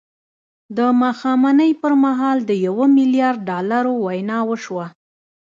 [0.77, 4.85] د ماښامنۍ پر مهال د یوه میلیارد ډالرو وینا وشوه